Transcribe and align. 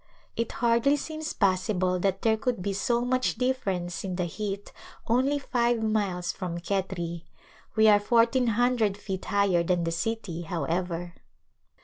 It 0.35 0.53
hardly 0.53 0.97
seems 0.97 1.31
possible 1.31 1.99
that 1.99 2.23
there 2.23 2.35
could 2.35 2.63
be 2.63 2.73
so 2.73 3.01
much 3.01 3.35
difference 3.35 4.03
in 4.03 4.15
the 4.15 4.25
heat 4.25 4.71
only 5.05 5.37
five 5.37 5.83
miles 5.83 6.31
from 6.31 6.57
Khetri 6.59 7.21
i 7.21 7.25
we 7.75 7.87
are 7.87 7.99
fourteen 7.99 8.47
hundred 8.47 8.97
feet 8.97 9.25
higher 9.25 9.61
than 9.61 9.83
the 9.83 9.91
city, 9.91 10.41
however. 10.41 11.13